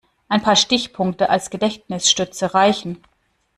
[0.29, 3.03] Ein paar Stichpunkte als Gedächtnisstütze reichen.